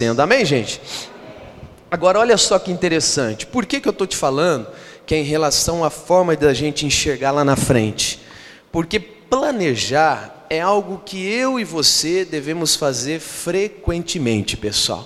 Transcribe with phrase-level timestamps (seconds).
[0.00, 0.80] Amém, gente?
[1.90, 3.44] Agora, olha só que interessante.
[3.44, 4.68] Por que, que eu estou te falando
[5.04, 8.20] que é em relação à forma da gente enxergar lá na frente?
[8.70, 15.04] Porque planejar é algo que eu e você devemos fazer frequentemente, pessoal.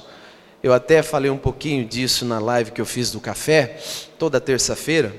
[0.62, 3.78] Eu até falei um pouquinho disso na live que eu fiz do café,
[4.18, 5.16] toda terça-feira.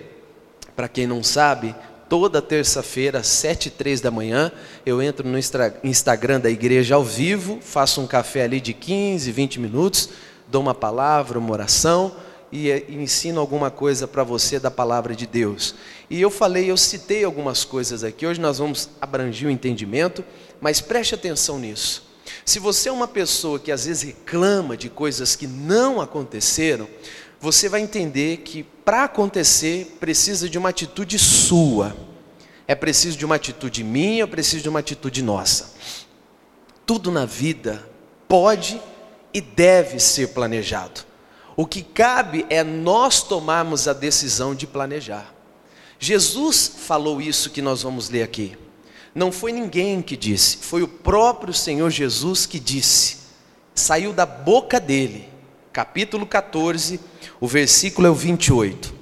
[0.76, 1.74] Para quem não sabe,
[2.14, 4.52] toda terça-feira, 7 e 3 da manhã,
[4.86, 5.36] eu entro no
[5.84, 10.10] Instagram da igreja ao vivo, faço um café ali de 15, 20 minutos,
[10.48, 12.16] dou uma palavra, uma oração
[12.52, 15.74] e, e ensino alguma coisa para você da palavra de Deus.
[16.08, 20.24] E eu falei, eu citei algumas coisas aqui, hoje nós vamos abranger o entendimento,
[20.62, 22.14] mas preste atenção nisso.
[22.46, 26.88] Se você é uma pessoa que às vezes reclama de coisas que não aconteceram,
[27.44, 31.94] você vai entender que para acontecer precisa de uma atitude sua.
[32.66, 35.74] É preciso de uma atitude minha, é preciso de uma atitude nossa.
[36.86, 37.86] Tudo na vida
[38.30, 38.82] pode
[39.34, 41.02] e deve ser planejado.
[41.58, 45.36] O que cabe é nós tomarmos a decisão de planejar.
[46.00, 48.58] Jesus falou isso que nós vamos ler aqui.
[49.14, 53.18] Não foi ninguém que disse, foi o próprio Senhor Jesus que disse.
[53.76, 55.34] Saiu da boca dele
[55.74, 57.00] capítulo 14,
[57.44, 58.94] o versículo é o 28.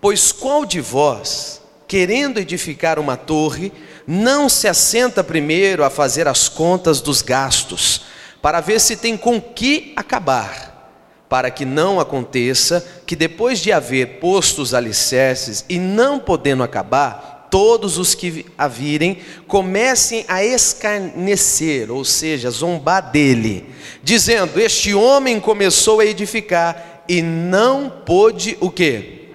[0.00, 3.70] Pois qual de vós, querendo edificar uma torre,
[4.06, 8.06] não se assenta primeiro a fazer as contas dos gastos,
[8.40, 10.90] para ver se tem com que acabar,
[11.28, 17.48] para que não aconteça que depois de haver posto os alicerces e não podendo acabar,
[17.50, 23.66] todos os que a virem comecem a escarnecer, ou seja, zombar dele,
[24.02, 29.30] dizendo: Este homem começou a edificar e não pôde o que?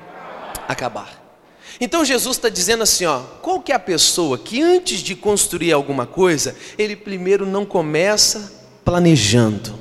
[0.67, 1.21] Acabar.
[1.79, 5.71] Então Jesus está dizendo assim, ó, qual que é a pessoa que antes de construir
[5.71, 8.51] alguma coisa, ele primeiro não começa
[8.85, 9.79] planejando.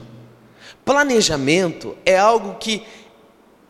[0.85, 2.83] Planejamento é algo que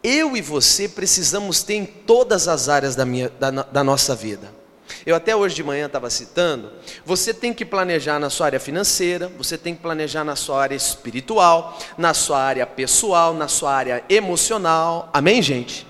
[0.03, 4.59] eu e você precisamos ter em todas as áreas da, minha, da, da nossa vida.
[5.05, 6.73] Eu até hoje de manhã estava citando,
[7.05, 10.74] você tem que planejar na sua área financeira, você tem que planejar na sua área
[10.74, 15.08] espiritual, na sua área pessoal, na sua área emocional.
[15.12, 15.86] Amém, gente?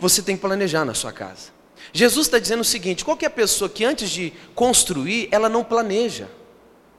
[0.00, 1.58] Você tem que planejar na sua casa.
[1.92, 6.28] Jesus está dizendo o seguinte: qualquer pessoa que antes de construir, ela não planeja,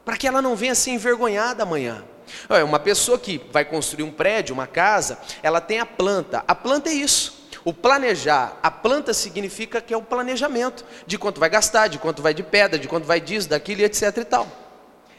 [0.03, 2.03] para que ela não venha ser envergonhada amanhã.
[2.63, 6.43] Uma pessoa que vai construir um prédio, uma casa, ela tem a planta.
[6.47, 7.38] A planta é isso.
[7.65, 12.21] O planejar, a planta significa que é o planejamento de quanto vai gastar, de quanto
[12.21, 14.47] vai de pedra, de quanto vai disso, daquilo, etc e tal.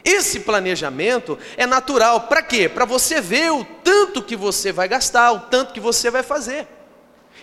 [0.03, 2.67] Esse planejamento é natural, para quê?
[2.67, 6.67] Para você ver o tanto que você vai gastar, o tanto que você vai fazer.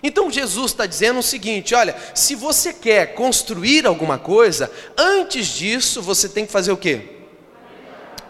[0.03, 6.03] Então Jesus está dizendo o seguinte: olha, se você quer construir alguma coisa, antes disso
[6.03, 7.03] você tem que fazer o quê?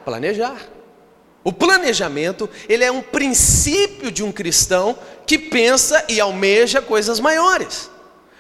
[0.05, 0.78] Planejar.
[1.45, 7.91] O planejamento, ele é um princípio de um cristão que pensa e almeja coisas maiores.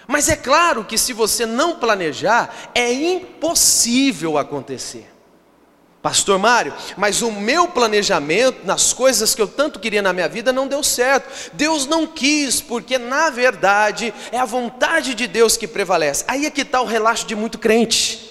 [0.06, 5.06] Mas é claro que se você não planejar, é impossível acontecer.
[6.00, 10.52] Pastor Mário, mas o meu planejamento nas coisas que eu tanto queria na minha vida
[10.52, 11.50] não deu certo.
[11.52, 16.24] Deus não quis, porque na verdade é a vontade de Deus que prevalece.
[16.28, 18.27] Aí é que está o relaxo de muito crente.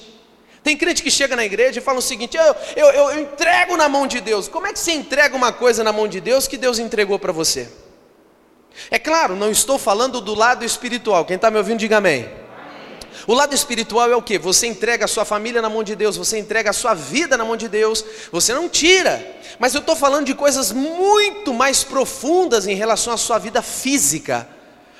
[0.68, 3.88] Tem crente que chega na igreja e fala o seguinte: eu, eu, eu, entrego na
[3.88, 4.50] mão de Deus.
[4.50, 7.32] Como é que você entrega uma coisa na mão de Deus que Deus entregou para
[7.32, 7.70] você?
[8.92, 11.24] É claro, não estou falando do lado espiritual.
[11.24, 12.30] Quem está me ouvindo, diga amém.
[13.26, 14.38] O lado espiritual é o que?
[14.38, 17.46] Você entrega a sua família na mão de Deus, você entrega a sua vida na
[17.46, 19.26] mão de Deus, você não tira.
[19.60, 24.50] Mas eu estou falando de coisas muito mais profundas em relação à sua vida física.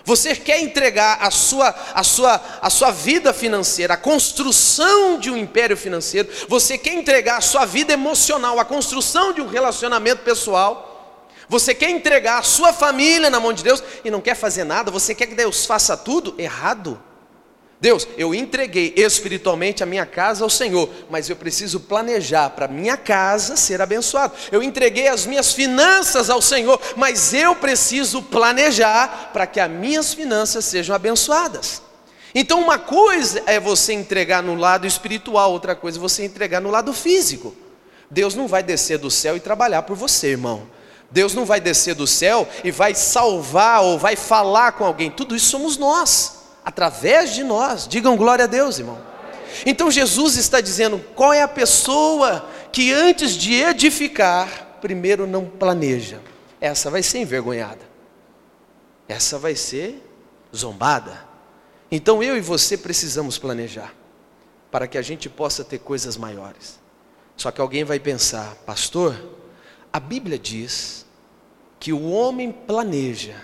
[0.08, 5.36] Você quer entregar a sua, a sua, a sua vida financeira, a construção de um
[5.36, 11.20] império financeiro, você quer entregar a sua vida emocional, a construção de um relacionamento pessoal,
[11.50, 14.90] você quer entregar a sua família na mão de Deus e não quer fazer nada,
[14.90, 16.98] você quer que Deus faça tudo errado.
[17.80, 22.98] Deus, eu entreguei espiritualmente a minha casa ao Senhor, mas eu preciso planejar para minha
[22.98, 24.34] casa ser abençoada.
[24.52, 30.12] Eu entreguei as minhas finanças ao Senhor, mas eu preciso planejar para que as minhas
[30.12, 31.84] finanças sejam abençoadas.
[32.34, 36.72] Então, uma coisa é você entregar no lado espiritual, outra coisa é você entregar no
[36.72, 37.56] lado físico.
[38.10, 40.68] Deus não vai descer do céu e trabalhar por você, irmão.
[41.12, 45.12] Deus não vai descer do céu e vai salvar ou vai falar com alguém.
[45.12, 46.37] Tudo isso somos nós
[46.68, 47.88] através de nós.
[47.88, 49.02] Digam glória a Deus, irmão.
[49.66, 56.20] Então Jesus está dizendo: qual é a pessoa que antes de edificar, primeiro não planeja?
[56.60, 57.80] Essa vai ser envergonhada,
[59.08, 60.04] essa vai ser
[60.54, 61.26] zombada.
[61.90, 63.94] Então eu e você precisamos planejar,
[64.70, 66.80] para que a gente possa ter coisas maiores.
[67.38, 69.16] Só que alguém vai pensar, pastor,
[69.94, 71.06] A Bíblia diz
[71.80, 73.42] que o homem planeja,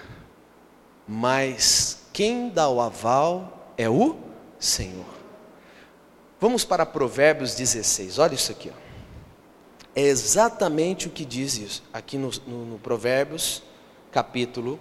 [1.08, 4.16] mas quem dá o aval é o
[4.60, 5.06] Senhor.
[6.40, 8.70] Vamos para Provérbios 16, olha isso aqui.
[8.70, 8.84] Ó.
[9.96, 13.64] É exatamente o que diz isso, aqui no, no, no Provérbios,
[14.12, 14.80] capítulo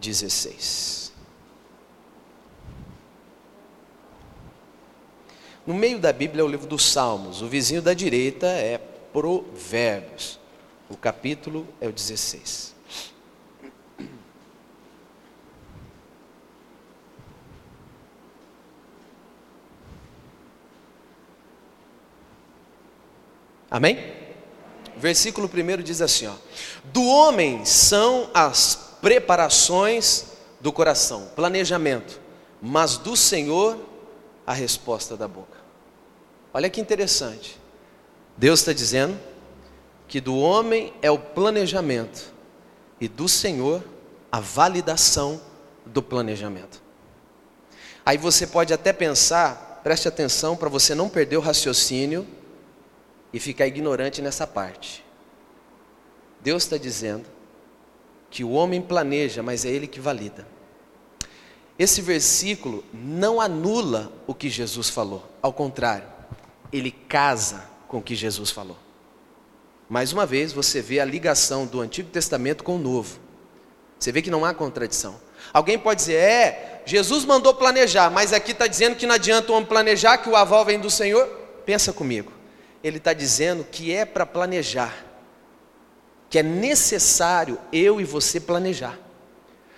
[0.00, 1.12] 16.
[5.66, 8.78] No meio da Bíblia é o livro dos Salmos, o vizinho da direita é
[9.12, 10.40] Provérbios,
[10.88, 12.77] o capítulo é o 16.
[23.78, 24.12] Amém?
[24.96, 26.32] Versículo 1 diz assim: ó,
[26.86, 30.24] Do homem são as preparações
[30.60, 32.20] do coração, planejamento,
[32.60, 33.78] mas do Senhor
[34.44, 35.56] a resposta da boca.
[36.52, 37.56] Olha que interessante.
[38.36, 39.16] Deus está dizendo
[40.08, 42.32] que do homem é o planejamento
[43.00, 43.84] e do Senhor
[44.32, 45.40] a validação
[45.86, 46.82] do planejamento.
[48.04, 52.26] Aí você pode até pensar, preste atenção para você não perder o raciocínio
[53.32, 55.04] e ficar ignorante nessa parte.
[56.40, 57.26] Deus está dizendo
[58.30, 60.46] que o homem planeja, mas é ele que valida.
[61.78, 66.08] Esse versículo não anula o que Jesus falou, ao contrário,
[66.72, 68.76] ele casa com o que Jesus falou.
[69.88, 73.18] Mais uma vez, você vê a ligação do Antigo Testamento com o Novo.
[73.98, 75.18] Você vê que não há contradição.
[75.52, 79.54] Alguém pode dizer, é, Jesus mandou planejar, mas aqui está dizendo que não adianta o
[79.54, 81.26] homem planejar, que o aval vem do Senhor.
[81.64, 82.37] Pensa comigo
[82.88, 85.04] ele está dizendo que é para planejar,
[86.28, 88.98] que é necessário eu e você planejar.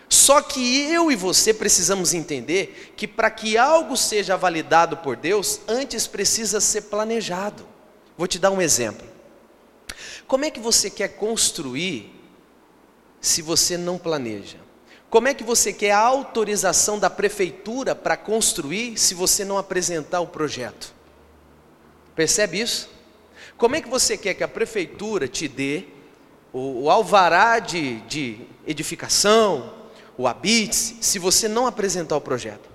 [0.09, 5.61] Só que eu e você precisamos entender que para que algo seja validado por Deus,
[5.69, 7.65] antes precisa ser planejado.
[8.19, 9.07] Vou te dar um exemplo.
[10.27, 12.13] Como é que você quer construir
[13.21, 14.59] se você não planeja?
[15.09, 20.21] Como é que você quer a autorização da prefeitura para construir se você não apresentar
[20.21, 20.95] o projeto?
[22.15, 22.89] Percebe isso?
[23.61, 25.85] Como é que você quer que a prefeitura te dê
[26.51, 29.75] o, o alvará de, de edificação,
[30.17, 32.71] o habite, se você não apresentar o projeto?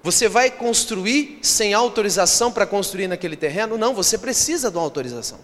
[0.00, 3.76] Você vai construir sem autorização para construir naquele terreno?
[3.76, 5.40] Não, você precisa de uma autorização.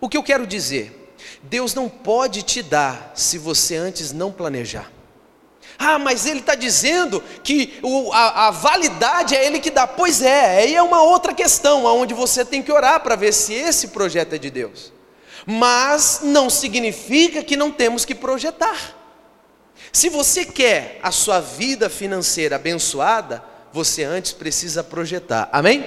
[0.00, 1.12] O que eu quero dizer?
[1.42, 4.92] Deus não pode te dar se você antes não planejar.
[5.82, 9.86] Ah, mas ele está dizendo que o, a, a, validade é ele que dá.
[9.86, 13.54] Pois é, aí é uma outra questão, onde você tem que orar para ver se
[13.54, 14.92] esse projeto é de Deus.
[15.46, 18.94] Mas não significa que não temos que projetar.
[19.90, 23.42] Se você quer a sua vida financeira abençoada,
[23.72, 25.48] você antes precisa projetar.
[25.50, 25.82] Amém?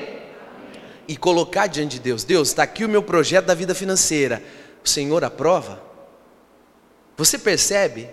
[1.07, 4.42] E colocar diante de Deus: Deus, está aqui o meu projeto da vida financeira.
[4.84, 5.84] O Senhor aprova?
[7.16, 8.10] Você percebe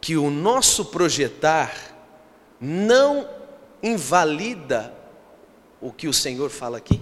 [0.00, 1.74] que o nosso projetar
[2.60, 3.28] não
[3.82, 4.94] invalida
[5.80, 7.00] o que o Senhor fala aqui?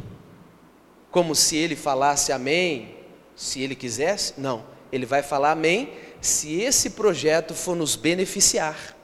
[1.10, 2.96] Como se ele falasse amém,
[3.36, 4.34] se ele quisesse?
[4.38, 8.96] Não, ele vai falar amém se esse projeto for nos beneficiar.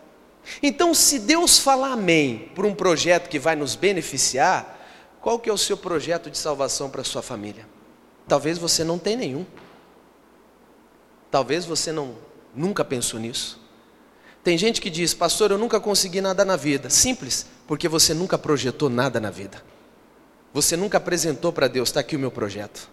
[0.62, 4.78] Então, se Deus falar amém por um projeto que vai nos beneficiar,
[5.20, 7.68] qual que é o seu projeto de salvação para a sua família?
[8.26, 9.46] Talvez você não tenha nenhum.
[11.30, 12.16] Talvez você não
[12.54, 13.59] nunca pensou nisso.
[14.42, 16.88] Tem gente que diz, pastor, eu nunca consegui nada na vida.
[16.88, 19.62] Simples, porque você nunca projetou nada na vida.
[20.52, 22.88] Você nunca apresentou para Deus, está aqui o meu projeto.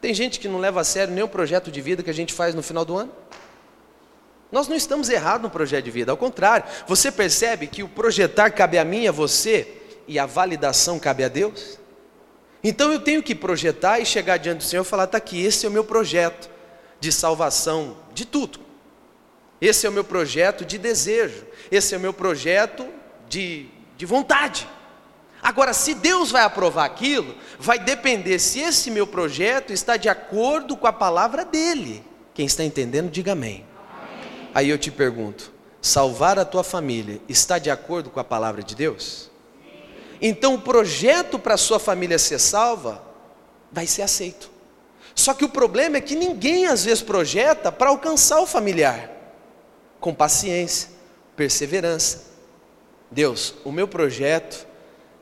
[0.00, 2.32] Tem gente que não leva a sério nem o projeto de vida que a gente
[2.32, 3.12] faz no final do ano.
[4.50, 8.50] Nós não estamos errados no projeto de vida, ao contrário, você percebe que o projetar
[8.50, 9.78] cabe a mim, a você,
[10.08, 11.78] e a validação cabe a Deus?
[12.64, 15.66] Então eu tenho que projetar e chegar diante do Senhor e falar: está aqui, esse
[15.66, 16.50] é o meu projeto
[16.98, 18.58] de salvação, de tudo.
[19.60, 22.86] Esse é o meu projeto de desejo, esse é o meu projeto
[23.28, 24.68] de, de vontade.
[25.42, 30.76] Agora, se Deus vai aprovar aquilo, vai depender se esse meu projeto está de acordo
[30.76, 32.04] com a palavra dele.
[32.34, 33.64] Quem está entendendo, diga amém.
[33.90, 34.50] amém.
[34.54, 38.74] Aí eu te pergunto: salvar a tua família está de acordo com a palavra de
[38.74, 39.28] Deus?
[40.20, 43.02] Então, o projeto para a sua família ser salva
[43.70, 44.50] vai ser aceito.
[45.14, 49.17] Só que o problema é que ninguém às vezes projeta para alcançar o familiar
[50.00, 50.88] com paciência,
[51.36, 52.28] perseverança.
[53.10, 54.66] Deus, o meu projeto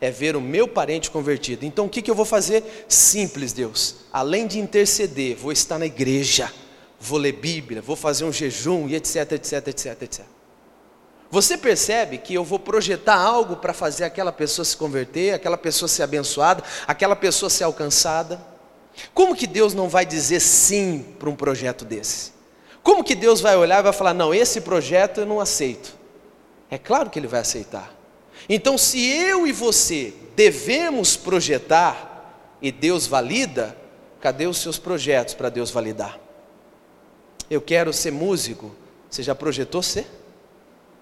[0.00, 1.64] é ver o meu parente convertido.
[1.64, 2.85] Então o que, que eu vou fazer?
[2.88, 3.97] Simples, Deus.
[4.12, 6.52] Além de interceder, vou estar na igreja,
[7.00, 10.25] vou ler Bíblia, vou fazer um jejum e etc, etc, etc, etc.
[11.30, 15.88] Você percebe que eu vou projetar algo para fazer aquela pessoa se converter, aquela pessoa
[15.88, 18.40] ser abençoada, aquela pessoa ser alcançada.
[19.12, 22.36] Como que Deus não vai dizer sim para um projeto desse?
[22.87, 25.93] Como que Deus vai olhar e vai falar: não, esse projeto eu não aceito?
[26.71, 27.93] É claro que Ele vai aceitar.
[28.49, 33.76] Então, se eu e você devemos projetar e Deus valida,
[34.21, 36.16] cadê os seus projetos para Deus validar?
[37.50, 38.73] Eu quero ser músico,
[39.11, 40.07] você já projetou ser?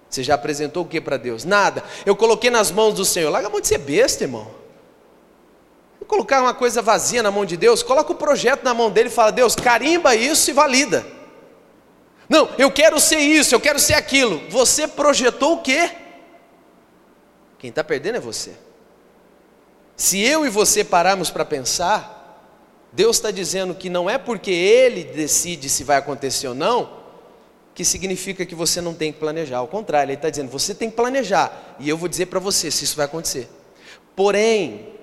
[0.09, 1.45] Você já apresentou o que para Deus?
[1.45, 1.85] Nada.
[2.07, 3.31] Eu coloquei nas mãos do Senhor.
[3.31, 4.51] Larga a mão de ser besta, irmão.
[6.01, 9.11] Vou colocar uma coisa vazia na mão de Deus, coloca o projeto na mão dele
[9.11, 11.24] e fala: Deus, carimba isso e valida.
[12.29, 14.43] Não, eu quero ser isso, eu quero ser aquilo.
[14.49, 15.91] Você projetou o quê?
[17.59, 18.53] Quem está perdendo é você.
[19.97, 22.15] Se eu e você pararmos para pensar,
[22.93, 27.05] Deus está dizendo que não é porque Ele decide se vai acontecer ou não,
[27.75, 29.59] que significa que você não tem que planejar.
[29.59, 31.77] Ao contrário, ele está dizendo, você tem que planejar.
[31.81, 33.49] E eu vou dizer para você se isso vai acontecer.
[34.15, 34.94] Porém,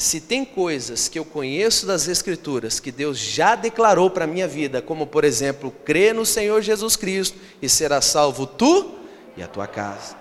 [0.00, 4.48] se tem coisas que eu conheço das Escrituras que Deus já declarou para a minha
[4.48, 8.94] vida, como por exemplo, crer no Senhor Jesus Cristo e será salvo tu
[9.36, 10.16] e a tua casa.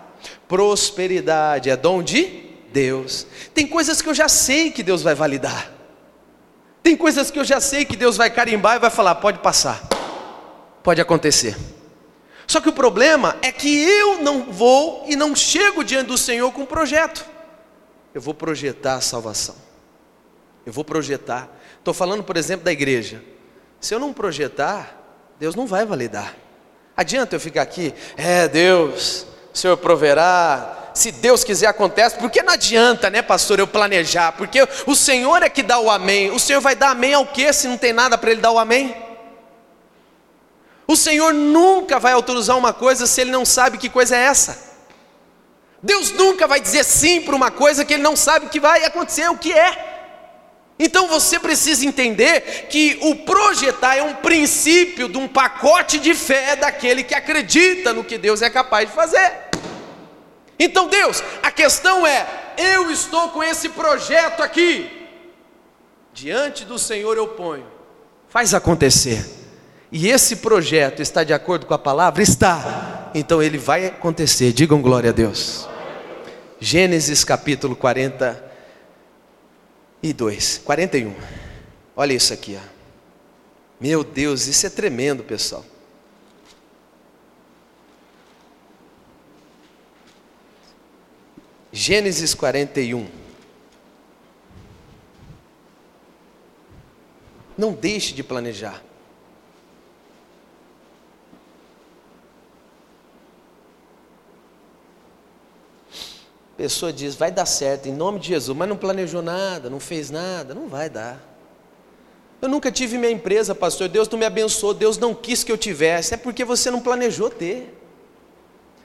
[0.50, 2.43] Prosperidade é dom de
[2.74, 3.25] Deus.
[3.53, 5.71] Tem coisas que eu já sei que Deus vai validar.
[6.83, 9.81] Tem coisas que eu já sei que Deus vai carimbar e vai falar: pode passar,
[10.83, 11.55] pode acontecer.
[12.45, 16.51] Só que o problema é que eu não vou e não chego diante do Senhor
[16.51, 17.25] com um projeto.
[18.13, 19.68] Eu vou projetar a salvação.
[20.69, 21.49] Eu vou projetar.
[21.79, 23.23] Estou falando, por exemplo, da igreja.
[23.81, 24.95] Se eu não projetar,
[25.39, 26.35] Deus não vai validar.
[26.95, 32.53] Adianta eu ficar aqui, é Deus, o Senhor proverá, se Deus quiser acontece, porque não
[32.53, 36.29] adianta, né, pastor, eu planejar, porque o Senhor é que dá o amém.
[36.29, 38.59] O Senhor vai dar amém ao que se não tem nada para Ele dar o
[38.59, 38.95] amém?
[40.85, 44.69] O Senhor nunca vai autorizar uma coisa se Ele não sabe que coisa é essa.
[45.81, 49.27] Deus nunca vai dizer sim para uma coisa que Ele não sabe que vai acontecer,
[49.31, 49.88] o que é.
[50.79, 56.55] Então você precisa entender que o projetar é um princípio de um pacote de fé
[56.55, 59.50] daquele que acredita no que Deus é capaz de fazer.
[60.57, 62.25] Então, Deus, a questão é:
[62.57, 64.89] eu estou com esse projeto aqui,
[66.13, 67.67] diante do Senhor eu ponho,
[68.29, 69.39] faz acontecer
[69.91, 72.21] e esse projeto está de acordo com a palavra?
[72.21, 73.09] Está.
[73.15, 74.53] Então ele vai acontecer.
[74.53, 75.67] Digam glória a Deus.
[76.59, 77.75] Gênesis capítulo
[80.01, 80.61] 42.
[80.63, 81.13] 41.
[81.95, 82.79] Olha isso aqui, ó.
[83.79, 85.65] Meu Deus, isso é tremendo, pessoal.
[91.71, 93.07] Gênesis 41.
[97.57, 98.81] Não deixe de planejar.
[106.59, 110.11] Pessoa diz, vai dar certo em nome de Jesus, mas não planejou nada, não fez
[110.11, 111.17] nada, não vai dar.
[112.41, 115.57] Eu nunca tive minha empresa, pastor, Deus não me abençoou, Deus não quis que eu
[115.57, 117.73] tivesse, é porque você não planejou ter.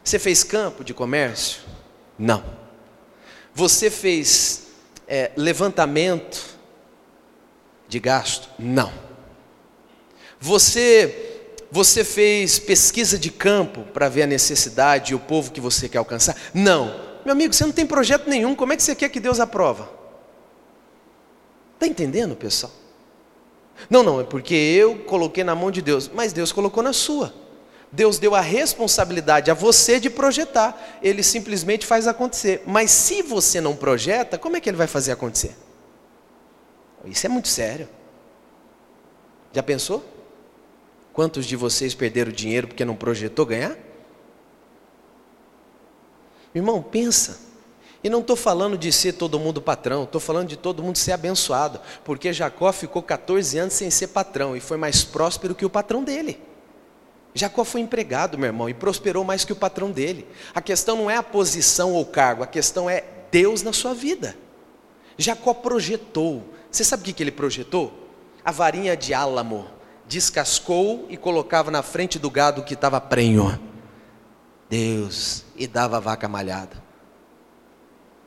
[0.04, 1.62] Você fez campo de comércio?
[2.16, 2.44] Não.
[3.52, 4.68] Você fez
[5.08, 6.56] é, levantamento
[7.88, 8.50] de gasto?
[8.56, 8.92] Não.
[10.38, 11.32] Você
[11.72, 15.98] você fez pesquisa de campo para ver a necessidade e o povo que você quer
[15.98, 16.36] alcançar?
[16.54, 17.13] Não.
[17.24, 19.88] Meu amigo, você não tem projeto nenhum, como é que você quer que Deus aprova?
[21.74, 22.72] Está entendendo, pessoal?
[23.88, 27.34] Não, não, é porque eu coloquei na mão de Deus, mas Deus colocou na sua.
[27.90, 32.62] Deus deu a responsabilidade a você de projetar, Ele simplesmente faz acontecer.
[32.66, 35.56] Mas se você não projeta, como é que Ele vai fazer acontecer?
[37.04, 37.88] Isso é muito sério.
[39.52, 40.04] Já pensou?
[41.12, 43.76] Quantos de vocês perderam dinheiro porque não projetou ganhar?
[46.54, 47.40] Irmão, pensa.
[48.02, 51.12] E não estou falando de ser todo mundo patrão, estou falando de todo mundo ser
[51.12, 55.70] abençoado, porque Jacó ficou 14 anos sem ser patrão e foi mais próspero que o
[55.70, 56.38] patrão dele.
[57.34, 60.26] Jacó foi empregado, meu irmão, e prosperou mais que o patrão dele.
[60.54, 64.36] A questão não é a posição ou cargo, a questão é Deus na sua vida.
[65.16, 66.44] Jacó projetou.
[66.70, 67.92] Você sabe o que ele projetou?
[68.44, 69.66] A varinha de álamo.
[70.06, 73.58] Descascou e colocava na frente do gado que estava prenho.
[74.74, 76.82] Deus, e dava a vaca malhada.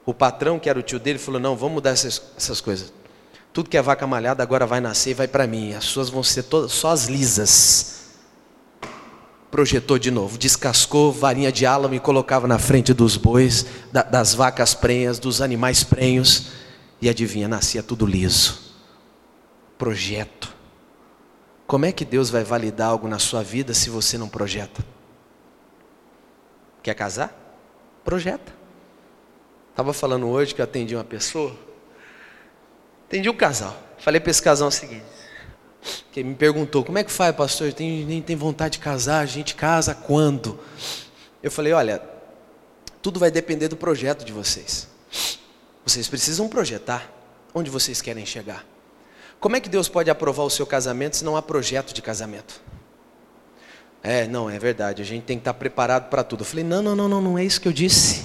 [0.05, 2.93] O patrão, que era o tio dele, falou: Não, vamos mudar essas, essas coisas.
[3.51, 5.73] Tudo que é vaca malhada agora vai nascer e vai para mim.
[5.73, 7.97] As suas vão ser todas só as lisas.
[9.51, 14.33] Projetou de novo, descascou varinha de álamo e colocava na frente dos bois, da, das
[14.33, 16.51] vacas prenhas, dos animais prenhos.
[17.01, 18.73] E adivinha, nascia tudo liso.
[19.77, 20.55] Projeto.
[21.65, 24.96] Como é que Deus vai validar algo na sua vida se você não projeta?
[26.87, 27.35] Quer casar?
[28.01, 28.53] Projeta.
[29.71, 31.53] Estava falando hoje que eu atendi uma pessoa
[33.05, 33.75] Entendi o casal.
[33.97, 35.03] Falei para esse casal o seguinte:
[36.13, 37.73] que me perguntou, como é que faz, pastor?
[37.73, 40.57] Tem, nem tem vontade de casar, a gente casa quando?
[41.43, 42.01] Eu falei, olha,
[43.01, 44.87] tudo vai depender do projeto de vocês.
[45.85, 47.11] Vocês precisam projetar
[47.53, 48.65] onde vocês querem chegar.
[49.41, 52.61] Como é que Deus pode aprovar o seu casamento se não há projeto de casamento?
[54.09, 56.39] É, não, é verdade, a gente tem que estar preparado para tudo.
[56.39, 58.23] Eu falei, não, não, não, não, não é isso que eu disse.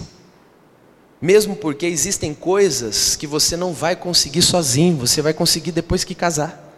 [1.21, 6.15] Mesmo porque existem coisas que você não vai conseguir sozinho, você vai conseguir depois que
[6.15, 6.73] casar.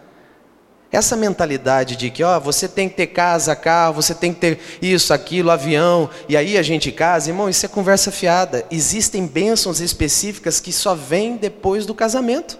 [0.91, 4.59] Essa mentalidade de que, ó, você tem que ter casa, carro, você tem que ter
[4.81, 8.65] isso, aquilo, avião, e aí a gente casa, irmão, isso é conversa fiada.
[8.71, 12.57] Existem bênçãos específicas que só vêm depois do casamento.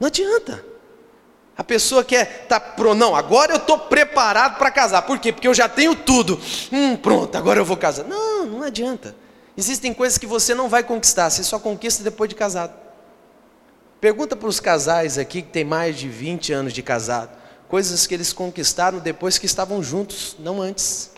[0.00, 0.64] Não adianta.
[1.56, 5.02] A pessoa quer tá pronto, não, agora eu estou preparado para casar.
[5.02, 5.32] Por quê?
[5.32, 6.40] Porque eu já tenho tudo.
[6.72, 8.04] Hum, pronto, agora eu vou casar.
[8.04, 9.14] Não, não adianta.
[9.56, 12.74] Existem coisas que você não vai conquistar, você só conquista depois de casado.
[14.00, 17.30] Pergunta para os casais aqui que tem mais de 20 anos de casado,
[17.68, 21.12] coisas que eles conquistaram depois que estavam juntos, não antes.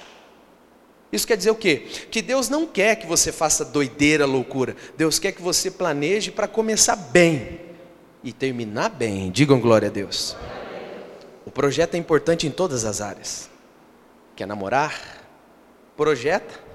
[1.10, 1.86] Isso quer dizer o quê?
[2.10, 4.76] Que Deus não quer que você faça doideira, loucura.
[4.98, 7.65] Deus quer que você planeje para começar bem
[8.26, 9.30] e terminar bem.
[9.30, 10.36] Digam glória a Deus.
[11.46, 13.48] O projeto é importante em todas as áreas.
[14.34, 15.24] Quer namorar?
[15.96, 16.66] Projeta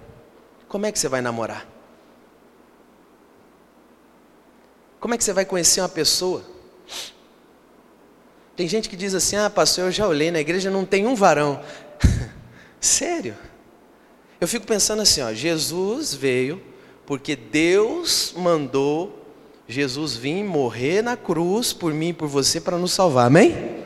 [0.72, 1.68] como é que você vai namorar?
[5.02, 6.46] Como é que você vai conhecer uma pessoa?
[8.56, 11.14] Tem gente que diz assim: ah, pastor, eu já olhei na igreja, não tem um
[11.14, 11.62] varão.
[12.80, 13.36] Sério?
[14.40, 16.64] Eu fico pensando assim: ó, Jesus veio
[17.06, 19.21] porque Deus mandou
[19.72, 23.82] Jesus vir morrer na cruz por mim e por você para nos salvar, amém?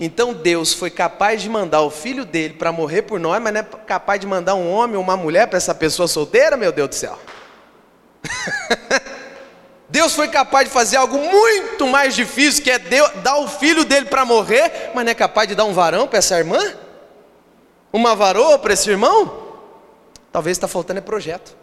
[0.00, 3.60] Então Deus foi capaz de mandar o filho dele para morrer por nós, mas não
[3.60, 6.88] é capaz de mandar um homem ou uma mulher para essa pessoa solteira, meu Deus
[6.88, 7.16] do céu.
[9.88, 14.06] Deus foi capaz de fazer algo muito mais difícil, que é dar o filho dele
[14.06, 16.58] para morrer, mas não é capaz de dar um varão para essa irmã?
[17.92, 19.40] Uma varoa para esse irmão?
[20.32, 21.54] Talvez está faltando é projeto.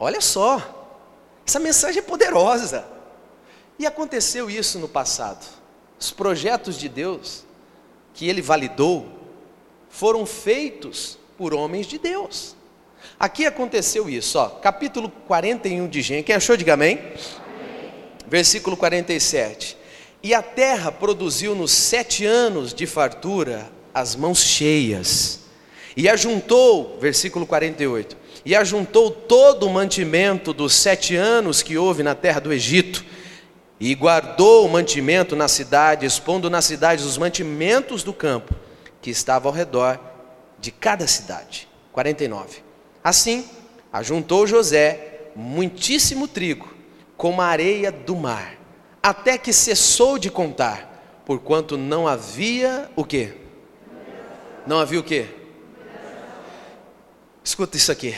[0.00, 0.75] Olha só,
[1.46, 2.84] essa mensagem é poderosa.
[3.78, 5.46] E aconteceu isso no passado.
[5.98, 7.44] Os projetos de Deus
[8.12, 9.06] que ele validou
[9.88, 12.56] foram feitos por homens de Deus.
[13.20, 16.26] Aqui aconteceu isso, ó, capítulo 41 de Gênesis.
[16.26, 16.98] Quem achou, diga amém.
[16.98, 17.92] amém.
[18.26, 19.76] Versículo 47.
[20.22, 25.40] E a terra produziu nos sete anos de fartura as mãos cheias.
[25.96, 32.14] E ajuntou, versículo 48, e ajuntou todo o mantimento dos sete anos que houve na
[32.14, 33.04] terra do Egito
[33.80, 38.54] e guardou o mantimento na cidade, expondo na cidade os mantimentos do campo
[39.02, 39.98] que estava ao redor
[40.60, 41.68] de cada cidade.
[41.90, 42.62] 49.
[43.02, 43.48] Assim,
[43.92, 46.72] ajuntou José muitíssimo trigo,
[47.16, 48.54] como a areia do mar,
[49.02, 53.34] até que cessou de contar, porquanto não havia o quê?
[54.64, 55.26] Não havia o quê?
[57.42, 58.14] Escuta isso aqui.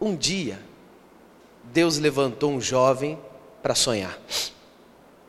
[0.00, 0.58] Um dia,
[1.72, 3.18] Deus levantou um jovem
[3.62, 4.18] para sonhar.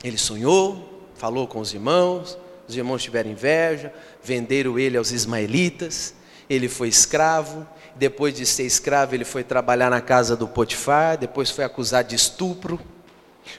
[0.03, 6.13] Ele sonhou, falou com os irmãos, os irmãos tiveram inveja, venderam ele aos ismaelitas,
[6.49, 11.49] ele foi escravo, depois de ser escravo, ele foi trabalhar na casa do Potifar, depois
[11.49, 12.79] foi acusado de estupro,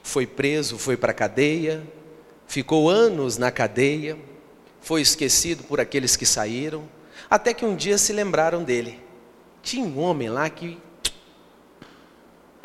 [0.02, 1.82] foi preso, foi para a cadeia,
[2.46, 4.16] ficou anos na cadeia,
[4.80, 6.88] foi esquecido por aqueles que saíram,
[7.28, 9.00] até que um dia se lembraram dele.
[9.62, 10.78] Tinha um homem lá que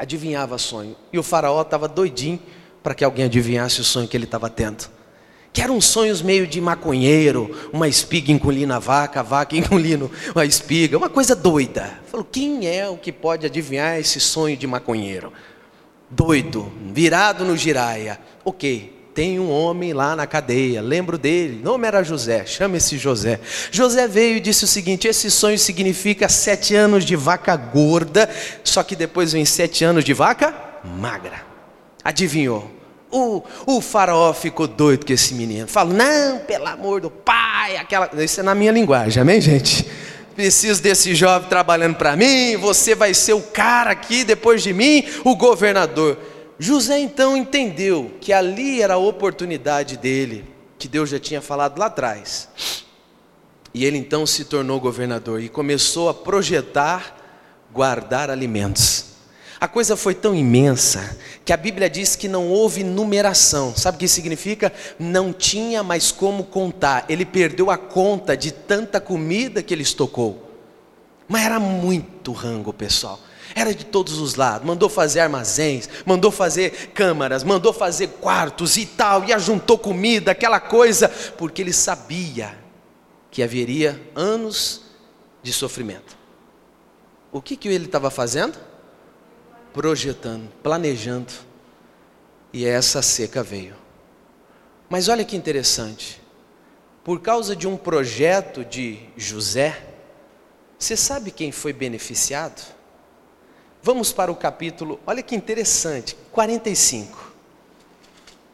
[0.04, 0.96] adivinhava sonho.
[1.12, 2.40] E o faraó estava doidinho
[2.84, 4.90] para que alguém adivinhasse o sonho que ele estava tendo.
[5.52, 10.46] Que eram sonhos meio de maconheiro, uma espiga engolindo a vaca, a vaca engolindo uma
[10.46, 12.00] espiga, uma coisa doida.
[12.08, 15.32] Falou, quem é o que pode adivinhar esse sonho de maconheiro?
[16.10, 18.20] Doido, virado no giraia.
[18.44, 22.98] Ok, tem um homem lá na cadeia, lembro dele, o nome era José, chama esse
[22.98, 23.40] José.
[23.72, 28.30] José veio e disse o seguinte: esse sonho significa sete anos de vaca gorda,
[28.64, 31.46] só que depois vem sete anos de vaca magra.
[32.04, 32.70] Adivinhou?
[33.12, 35.68] O, o faraó ficou doido com esse menino.
[35.68, 38.10] Falou: não, pelo amor do pai, aquela.
[38.18, 39.86] Isso é na minha linguagem, amém, gente?
[40.36, 45.06] Preciso desse jovem trabalhando para mim, você vai ser o cara aqui depois de mim,
[45.24, 46.18] o governador.
[46.60, 50.46] José então entendeu que ali era a oportunidade dele,
[50.78, 52.50] que Deus já tinha falado lá atrás.
[53.74, 57.18] E ele então se tornou governador e começou a projetar
[57.74, 59.14] guardar alimentos.
[59.60, 63.74] A coisa foi tão imensa que a Bíblia diz que não houve numeração.
[63.76, 64.74] Sabe o que significa?
[65.00, 67.06] Não tinha mais como contar.
[67.08, 70.52] Ele perdeu a conta de tanta comida que ele estocou.
[71.30, 73.20] Mas era muito rango, pessoal.
[73.56, 74.66] Era de todos os lados.
[74.66, 80.60] Mandou fazer armazéns, mandou fazer câmaras, mandou fazer quartos e tal, e ajuntou comida, aquela
[80.60, 82.58] coisa, porque ele sabia
[83.30, 84.82] que haveria anos
[85.42, 86.18] de sofrimento.
[87.32, 88.58] O que, que ele estava fazendo?
[89.74, 91.34] Projetando, planejando.
[92.52, 93.76] E essa seca veio.
[94.88, 96.22] Mas olha que interessante.
[97.04, 99.84] Por causa de um projeto de José,
[100.78, 102.73] você sabe quem foi beneficiado?
[103.86, 107.34] Vamos para o capítulo, olha que interessante, 45.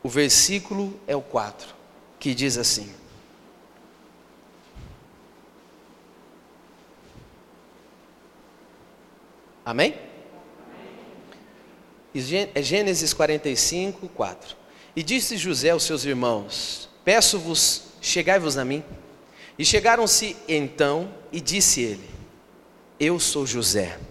[0.01, 1.75] O versículo é o 4,
[2.19, 2.91] que diz assim:
[9.63, 9.95] Amém?
[12.55, 14.57] É Gênesis 45, 4.
[14.95, 18.83] E disse José aos seus irmãos: Peço-vos, chegai-vos a mim.
[19.59, 22.09] E chegaram-se então, e disse ele:
[22.99, 24.08] Eu sou José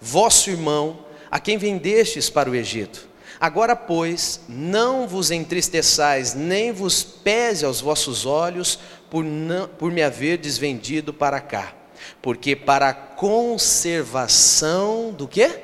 [0.00, 3.08] vosso irmão, a quem vendestes para o Egito.
[3.38, 8.78] Agora, pois, não vos entristeçais, nem vos pese aos vossos olhos
[9.10, 11.74] por, não, por me haverdes vendido para cá,
[12.22, 15.60] porque para a conservação do quê?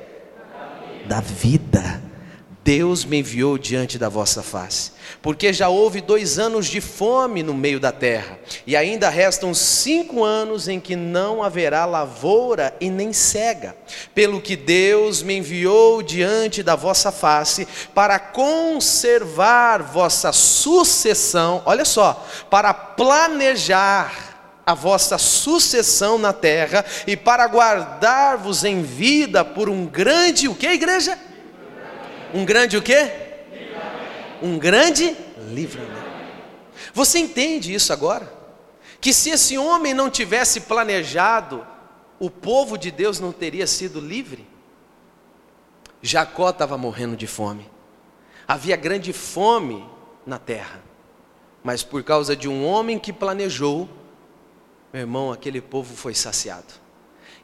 [1.07, 2.12] Da vida
[2.65, 7.53] Deus me enviou diante da vossa face, porque já houve dois anos de fome no
[7.53, 13.13] meio da terra, e ainda restam cinco anos em que não haverá lavoura e nem
[13.13, 13.75] cega,
[14.15, 22.25] pelo que Deus me enviou diante da vossa face, para conservar vossa sucessão, olha só,
[22.49, 24.31] para planejar
[24.65, 30.69] a vossa sucessão na terra e para guardar-vos em vida por um grande, o que
[30.69, 31.19] igreja?
[32.35, 33.11] Um grande o quê?
[34.41, 35.17] Um grande
[35.49, 36.03] livramento.
[36.95, 38.33] Você entende isso agora?
[39.01, 41.67] Que se esse homem não tivesse planejado,
[42.19, 44.47] o povo de Deus não teria sido livre?
[46.01, 47.71] Jacó estava morrendo de fome.
[48.47, 49.85] Havia grande fome
[50.27, 50.83] na terra.
[51.63, 53.89] Mas por causa de um homem que planejou,
[54.93, 56.75] meu irmão, aquele povo foi saciado.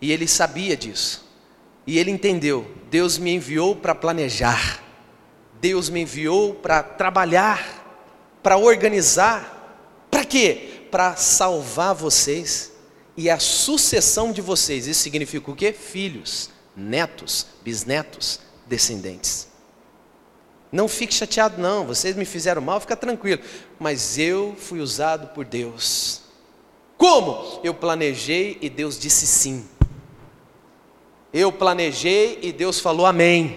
[0.01, 1.28] E ele sabia disso.
[1.89, 4.85] E ele entendeu: Deus me enviou para planejar,
[5.59, 9.57] Deus me enviou para trabalhar, para organizar.
[10.11, 10.83] Para quê?
[10.91, 12.73] Para salvar vocês
[13.17, 14.87] e a sucessão de vocês.
[14.87, 15.73] Isso significa o quê?
[15.73, 19.49] Filhos, netos, bisnetos, descendentes.
[20.71, 21.87] Não fique chateado, não.
[21.87, 23.41] Vocês me fizeram mal, fica tranquilo.
[23.79, 26.21] Mas eu fui usado por Deus.
[26.99, 27.63] Como?
[27.65, 29.67] Eu planejei e Deus disse sim.
[31.33, 33.55] Eu planejei e Deus falou amém.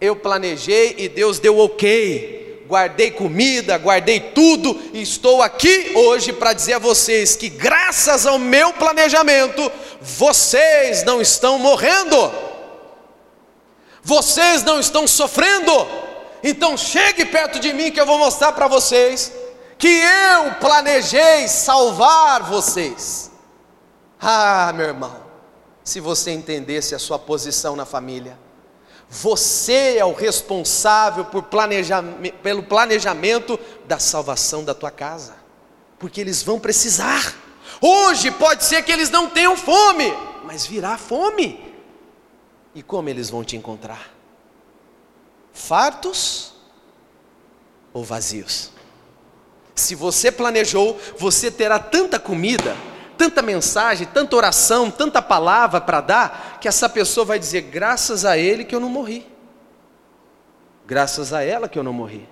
[0.00, 2.64] Eu planejei e Deus deu ok.
[2.68, 8.38] Guardei comida, guardei tudo e estou aqui hoje para dizer a vocês que, graças ao
[8.38, 9.70] meu planejamento,
[10.00, 12.32] vocês não estão morrendo,
[14.02, 15.72] vocês não estão sofrendo.
[16.42, 19.32] Então chegue perto de mim que eu vou mostrar para vocês
[19.78, 23.30] que eu planejei salvar vocês.
[24.20, 25.25] Ah, meu irmão,
[25.86, 28.36] se você entendesse a sua posição na família,
[29.08, 31.24] você é o responsável
[32.42, 35.36] pelo planejamento da salvação da tua casa,
[35.96, 37.36] porque eles vão precisar.
[37.80, 40.12] Hoje pode ser que eles não tenham fome,
[40.44, 41.72] mas virá fome.
[42.74, 44.10] E como eles vão te encontrar?
[45.52, 46.52] Fartos
[47.92, 48.72] ou vazios?
[49.72, 52.76] Se você planejou, você terá tanta comida
[53.16, 58.36] tanta mensagem, tanta oração, tanta palavra para dar, que essa pessoa vai dizer: graças a
[58.36, 59.26] ele que eu não morri,
[60.86, 62.28] graças a ela que eu não morri.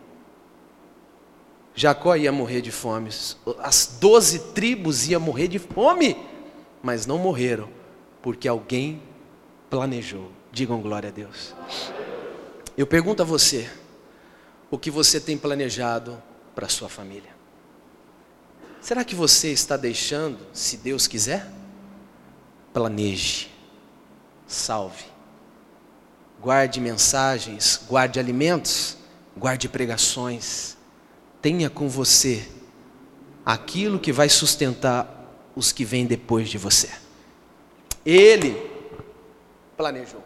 [1.75, 3.11] Jacó ia morrer de fome,
[3.59, 6.17] as doze tribos iam morrer de fome,
[6.81, 7.69] mas não morreram,
[8.23, 9.03] porque alguém
[9.69, 10.31] planejou.
[10.53, 11.53] Digam glória a Deus.
[12.77, 13.69] Eu pergunto a você,
[14.71, 16.23] o que você tem planejado
[16.55, 17.35] para sua família?
[18.85, 21.51] Será que você está deixando, se Deus quiser?
[22.71, 23.51] Planeje,
[24.47, 25.05] salve,
[26.39, 28.99] guarde mensagens, guarde alimentos,
[29.35, 30.77] guarde pregações,
[31.41, 32.47] tenha com você
[33.43, 36.91] aquilo que vai sustentar os que vêm depois de você.
[38.05, 38.71] Ele
[39.79, 40.23] planejou.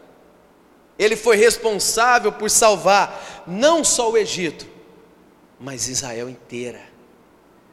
[0.97, 4.67] Ele foi responsável por salvar não só o Egito,
[5.57, 6.88] mas Israel inteira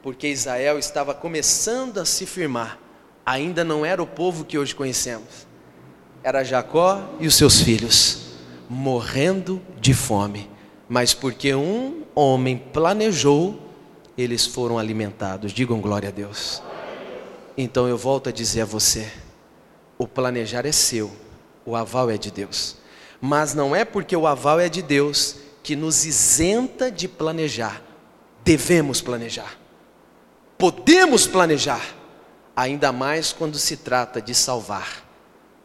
[0.06, 2.78] porque Israel estava começando a se firmar,
[3.26, 5.48] ainda não era o povo que hoje conhecemos,
[6.22, 8.36] era Jacó e os seus filhos,
[8.68, 10.48] morrendo de fome,
[10.88, 13.60] mas porque um homem planejou,
[14.16, 15.50] eles foram alimentados.
[15.50, 16.62] Digam glória a Deus.
[17.58, 19.10] Então eu volto a dizer a você:
[19.98, 21.10] o planejar é seu,
[21.64, 22.76] o aval é de Deus.
[23.20, 27.82] Mas não é porque o aval é de Deus que nos isenta de planejar.
[28.44, 29.65] Devemos planejar.
[30.58, 31.84] Podemos planejar,
[32.54, 35.04] ainda mais quando se trata de salvar.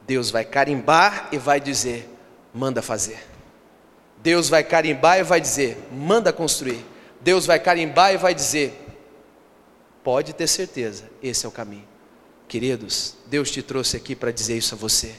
[0.06, 2.10] Deus vai carimbar e vai dizer:
[2.54, 3.26] manda fazer.
[4.18, 6.86] Deus vai carimbar e vai dizer: manda construir.
[7.22, 8.86] Deus vai carimbar e vai dizer:
[10.04, 11.88] pode ter certeza, esse é o caminho.
[12.48, 15.16] Queridos, Deus te trouxe aqui para dizer isso a você.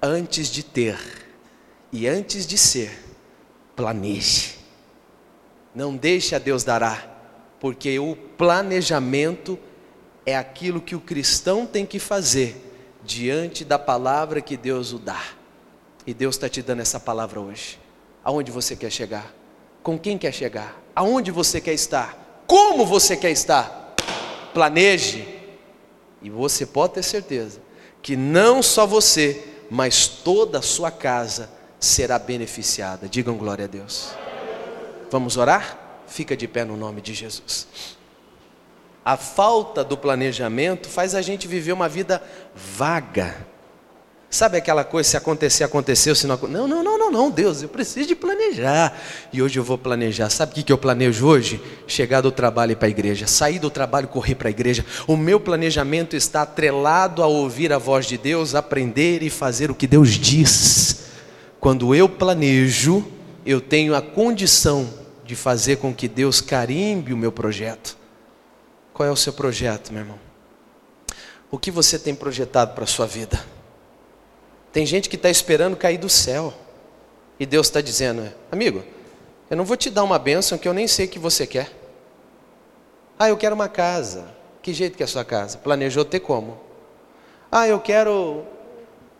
[0.00, 0.98] Antes de ter
[1.90, 2.96] e antes de ser,
[3.74, 4.56] planeje.
[5.74, 7.19] Não deixe a Deus dará,
[7.60, 9.58] porque o planejamento
[10.24, 12.66] é aquilo que o cristão tem que fazer
[13.04, 15.22] diante da palavra que Deus o dá.
[16.06, 17.78] E Deus está te dando essa palavra hoje.
[18.24, 19.32] Aonde você quer chegar?
[19.82, 20.80] Com quem quer chegar?
[20.94, 22.44] Aonde você quer estar?
[22.46, 23.94] Como você quer estar?
[24.54, 25.26] Planeje.
[26.22, 27.60] E você pode ter certeza
[28.02, 33.08] que não só você, mas toda a sua casa será beneficiada.
[33.08, 34.10] Digam glória a Deus.
[35.10, 35.79] Vamos orar?
[36.10, 37.68] Fica de pé no nome de Jesus.
[39.04, 42.20] A falta do planejamento faz a gente viver uma vida
[42.54, 43.46] vaga.
[44.28, 47.68] Sabe aquela coisa, se acontecer, aconteceu, se não Não, não, não, não, não, Deus, eu
[47.68, 48.96] preciso de planejar.
[49.32, 50.28] E hoje eu vou planejar.
[50.30, 51.60] Sabe o que eu planejo hoje?
[51.86, 53.28] Chegar do trabalho e ir para a igreja.
[53.28, 54.84] Sair do trabalho e correr para a igreja.
[55.06, 59.76] O meu planejamento está atrelado a ouvir a voz de Deus, aprender e fazer o
[59.76, 61.04] que Deus diz.
[61.60, 63.06] Quando eu planejo,
[63.46, 64.99] eu tenho a condição
[65.30, 67.96] de fazer com que Deus carimbe o meu projeto.
[68.92, 70.18] Qual é o seu projeto, meu irmão?
[71.48, 73.40] O que você tem projetado para a sua vida?
[74.72, 76.52] Tem gente que está esperando cair do céu.
[77.38, 78.82] E Deus está dizendo: Amigo,
[79.48, 81.70] eu não vou te dar uma bênção que eu nem sei que você quer.
[83.16, 84.34] Ah, eu quero uma casa.
[84.60, 85.58] Que jeito que é a sua casa?
[85.58, 86.58] Planejou ter como?
[87.52, 88.42] Ah, eu quero.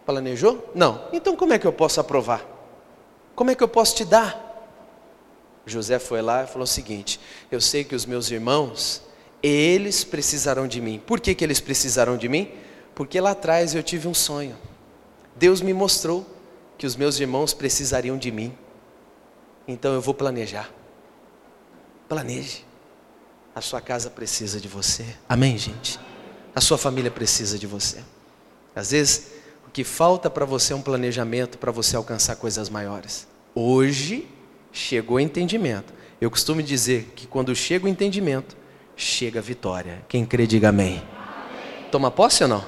[0.05, 0.73] Planejou?
[0.75, 1.05] Não.
[1.13, 2.45] Então como é que eu posso aprovar?
[3.37, 4.50] Como é que eu posso te dar?
[5.67, 7.21] José foi lá e falou o seguinte:
[7.51, 9.03] Eu sei que os meus irmãos,
[9.43, 11.01] eles precisarão de mim.
[11.05, 12.51] Por que, que eles precisarão de mim?
[12.95, 14.57] Porque lá atrás eu tive um sonho.
[15.37, 16.27] Deus me mostrou
[16.77, 18.57] que os meus irmãos precisariam de mim.
[19.67, 20.71] Então eu vou planejar.
[22.09, 22.65] Planeje.
[23.55, 25.05] A sua casa precisa de você.
[25.29, 25.99] Amém, gente?
[26.55, 28.03] A sua família precisa de você.
[28.75, 29.29] Às vezes,
[29.67, 33.27] o que falta para você é um planejamento para você alcançar coisas maiores.
[33.55, 34.29] Hoje
[34.73, 35.93] chegou o entendimento.
[36.21, 38.57] Eu costumo dizer que quando chega o entendimento,
[38.97, 40.03] chega a vitória.
[40.09, 41.03] Quem crê, diga amém.
[41.91, 42.65] Toma posse ou não?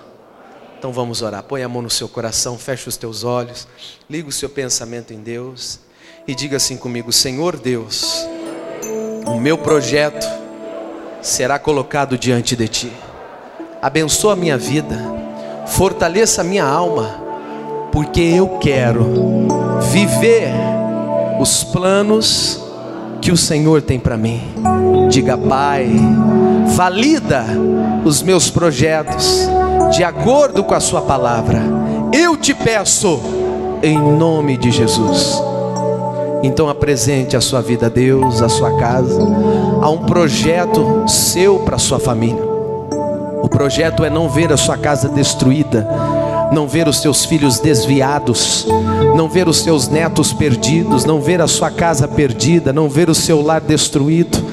[0.78, 1.42] Então vamos orar.
[1.44, 3.68] Põe a mão no seu coração, fecha os teus olhos,
[4.10, 5.80] liga o seu pensamento em Deus
[6.26, 8.26] e diga assim comigo: Senhor Deus,
[9.26, 10.26] o meu projeto
[11.20, 12.92] será colocado diante de ti.
[13.80, 14.98] Abençoa a minha vida,
[15.68, 17.20] fortaleça a minha alma,
[17.92, 19.46] porque eu quero
[19.92, 20.52] viver
[21.42, 22.60] os planos
[23.20, 24.40] que o Senhor tem para mim.
[25.10, 25.90] Diga, Pai,
[26.76, 27.44] valida
[28.04, 29.48] os meus projetos
[29.90, 31.60] de acordo com a Sua palavra.
[32.12, 33.20] Eu te peço,
[33.82, 35.42] em nome de Jesus.
[36.44, 39.22] Então apresente a sua vida a Deus, a sua casa,
[39.80, 42.42] a um projeto seu para a sua família.
[43.42, 45.88] O projeto é não ver a sua casa destruída,
[46.52, 48.66] não ver os seus filhos desviados,
[49.16, 53.14] não ver os seus netos perdidos, não ver a sua casa perdida, não ver o
[53.14, 54.52] seu lar destruído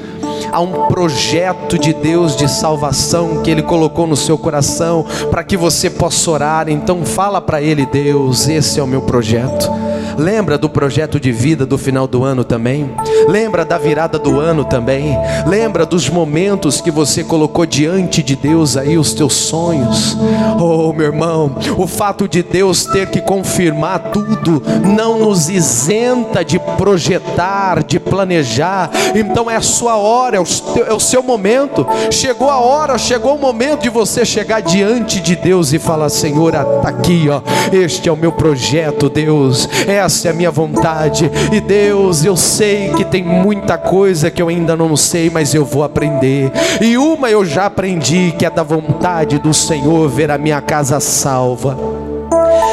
[0.51, 5.55] Há um projeto de Deus de salvação que Ele colocou no seu coração para que
[5.55, 6.69] você possa orar.
[6.69, 9.69] Então fala para Ele, Deus, esse é o meu projeto.
[10.19, 12.91] Lembra do projeto de vida do final do ano também?
[13.25, 15.17] Lembra da virada do ano também?
[15.47, 20.17] Lembra dos momentos que você colocou diante de Deus aí os teus sonhos?
[20.59, 26.59] Oh, meu irmão, o fato de Deus ter que confirmar tudo não nos isenta de
[26.59, 28.91] projetar, de planejar.
[29.15, 31.87] Então é a sua hora, é o, é seu momento.
[32.11, 36.51] Chegou a hora, chegou o momento de você chegar diante de Deus e falar: Senhor,
[36.51, 39.69] tá aqui, ó, este é o meu projeto, Deus.
[39.87, 41.29] É essa é a minha vontade.
[41.53, 45.63] E Deus, eu sei que tem muita coisa que eu ainda não sei, mas eu
[45.63, 46.51] vou aprender.
[46.81, 50.99] E uma eu já aprendi, que é da vontade do Senhor ver a minha casa
[50.99, 51.88] salva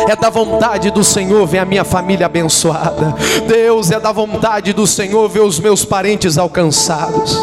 [0.09, 3.15] é da vontade do Senhor ver a minha família abençoada.
[3.47, 7.37] Deus, é da vontade do Senhor ver os meus parentes alcançados.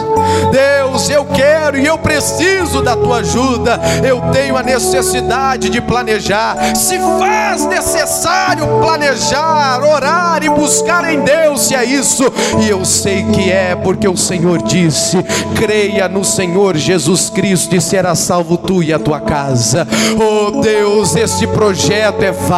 [0.52, 3.80] Deus, eu quero e eu preciso da tua ajuda.
[4.04, 6.76] Eu tenho a necessidade de planejar.
[6.76, 12.24] Se faz necessário planejar, orar e buscar em Deus, se é isso,
[12.64, 15.18] e eu sei que é, porque o Senhor disse:
[15.56, 19.88] creia no Senhor Jesus Cristo e será salvo tu e a tua casa.
[20.18, 22.53] Oh Deus, este projeto é válido.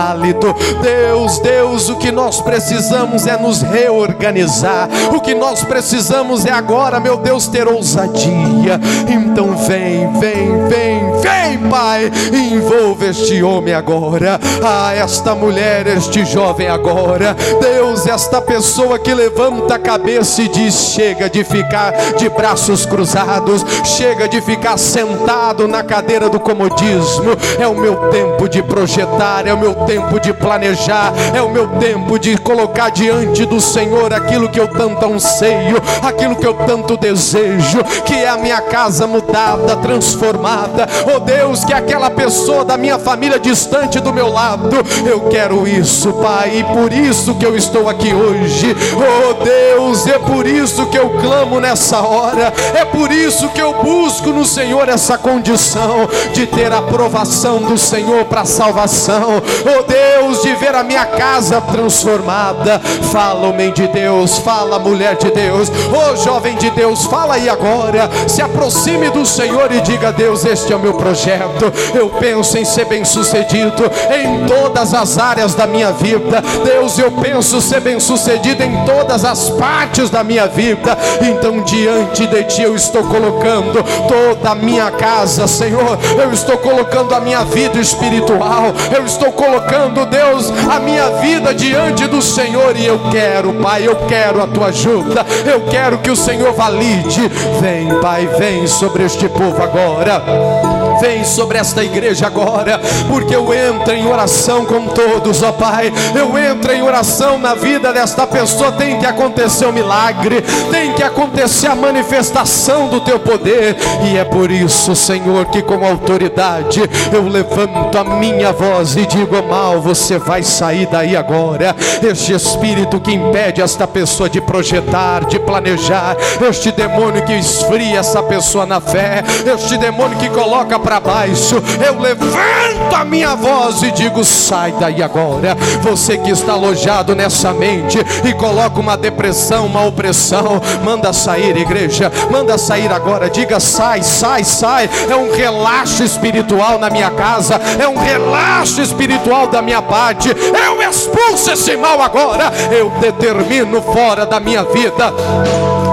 [0.81, 4.89] Deus, Deus, o que nós precisamos é nos reorganizar.
[5.13, 8.79] O que nós precisamos é agora, meu Deus, ter ousadia.
[9.07, 14.39] Então vem, vem, vem, vem, Pai, envolva este homem agora.
[14.63, 17.35] Ah, esta mulher, este jovem agora.
[17.61, 23.65] Deus, esta pessoa que levanta a cabeça e diz: chega de ficar de braços cruzados,
[23.83, 27.31] chega de ficar sentado na cadeira do comodismo.
[27.59, 31.67] É o meu tempo de projetar, é o meu tempo de planejar, é o meu
[31.79, 36.97] tempo de colocar diante do Senhor aquilo que eu tanto anseio, aquilo que eu tanto
[36.97, 40.87] desejo, que é a minha casa mudada, transformada.
[41.13, 46.13] Oh Deus, que aquela pessoa da minha família distante do meu lado, eu quero isso,
[46.13, 48.75] Pai, e por isso que eu estou aqui hoje.
[48.95, 53.73] Oh Deus, é por isso que eu clamo nessa hora, é por isso que eu
[53.83, 59.41] busco no Senhor essa condição de ter a aprovação do Senhor para salvação.
[59.65, 62.79] Oh Deus, de ver a minha casa transformada.
[63.11, 68.09] Fala, homem de Deus, fala, mulher de Deus, oh jovem de Deus, fala aí agora.
[68.27, 71.71] Se aproxime do Senhor e diga: Deus, este é o meu projeto.
[71.93, 76.43] Eu penso em ser bem-sucedido em todas as áreas da minha vida.
[76.63, 80.97] Deus, eu penso ser bem-sucedido em todas as partes da minha vida.
[81.21, 85.97] Então, diante de Ti, eu estou colocando toda a minha casa, Senhor.
[86.17, 88.73] Eu estou colocando a minha vida espiritual.
[88.95, 89.64] Eu estou colocando,
[90.05, 92.75] Deus, a minha vida diante do Senhor.
[92.77, 95.25] E eu quero, Pai, eu quero a Tua ajuda.
[95.45, 97.27] Eu quero que o Senhor valide.
[97.59, 100.74] Vem, Pai, vem sobre este povo agora.
[100.99, 105.91] Vem sobre esta igreja agora, porque eu entro em oração com todos, ó Pai.
[106.15, 108.71] Eu entro em oração na vida desta pessoa.
[108.71, 114.17] Tem que acontecer o um milagre, tem que acontecer a manifestação do teu poder, e
[114.17, 116.81] é por isso, Senhor, que com autoridade
[117.11, 121.75] eu levanto a minha voz e digo: mal, você vai sair daí agora.
[122.01, 126.15] Este espírito que impede esta pessoa de projetar, de planejar,
[126.47, 131.99] este demônio que esfria essa pessoa na fé, este demônio que coloca para baixo, eu
[131.99, 135.57] levanto a minha voz e digo: sai daí agora.
[135.81, 142.11] Você que está alojado nessa mente e coloca uma depressão, uma opressão, manda sair, igreja,
[142.29, 143.31] manda sair agora.
[143.31, 144.87] Diga: sai, sai, sai.
[145.09, 150.29] É um relaxo espiritual na minha casa, é um relaxo espiritual da minha parte.
[150.29, 152.53] Eu expulso esse mal agora.
[152.71, 155.11] Eu determino fora da minha vida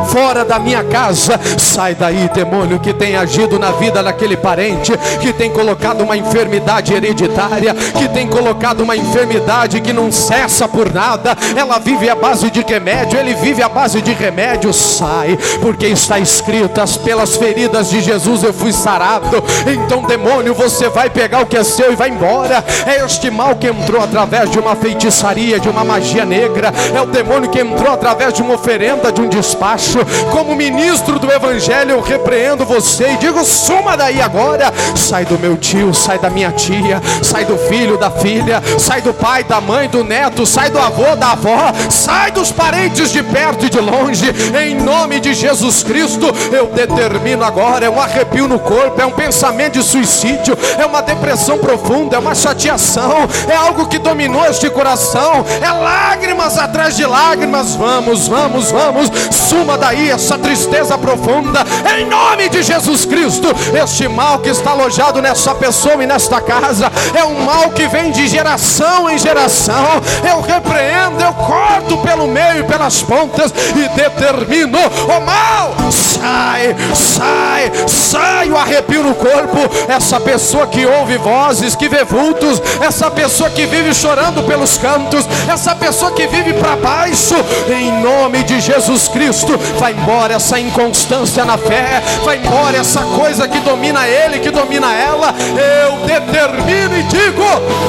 [0.07, 1.39] fora da minha casa.
[1.59, 6.95] Sai daí, demônio que tem agido na vida daquele parente, que tem colocado uma enfermidade
[6.95, 11.37] hereditária, que tem colocado uma enfermidade que não cessa por nada.
[11.57, 14.73] Ela vive à base de remédio, ele vive à base de remédio.
[14.73, 19.43] Sai, porque está escrito: pelas feridas de Jesus eu fui sarado.
[19.67, 22.65] Então, demônio, você vai pegar o que é seu e vai embora.
[22.87, 26.73] É este mal que entrou através de uma feitiçaria, de uma magia negra.
[26.95, 29.92] É o demônio que entrou através de uma oferenda, de um despacho.
[30.31, 34.73] Como ministro do Evangelho, eu repreendo você e digo: suma daí agora.
[34.95, 39.13] Sai do meu tio, sai da minha tia, sai do filho, da filha, sai do
[39.13, 43.67] pai, da mãe, do neto, sai do avô, da avó, sai dos parentes de perto
[43.67, 44.27] e de longe.
[44.61, 49.13] Em nome de Jesus Cristo, eu determino agora: é um arrepio no corpo, é um
[49.13, 54.69] pensamento de suicídio, é uma depressão profunda, é uma chateação, é algo que dominou este
[54.71, 57.75] coração, é lágrimas atrás de lágrimas.
[57.75, 61.67] Vamos, vamos, vamos, suma daí essa tristeza profunda,
[61.99, 63.49] em nome de Jesus Cristo.
[63.83, 68.13] Este mal que está alojado nessa pessoa e nesta casa é um mal que vem
[68.13, 70.01] de geração em geração.
[70.23, 75.75] Eu repreendo, eu corto pelo meio e pelas pontas e determino o mal.
[75.91, 79.59] Sai, sai, sai o arrepio no corpo.
[79.89, 85.27] Essa pessoa que ouve vozes, que vê vultos, essa pessoa que vive chorando pelos cantos,
[85.53, 87.35] essa pessoa que vive para baixo,
[87.69, 93.49] em nome de Jesus Cristo, vai embora essa inconstância na fé, vai embora essa coisa
[93.49, 95.35] que domina ele, que domina ela.
[95.57, 97.43] Eu determino e digo: